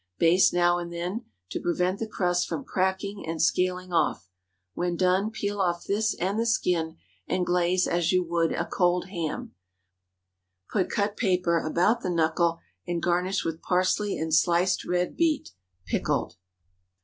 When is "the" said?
1.99-2.07, 6.39-6.47, 12.01-12.09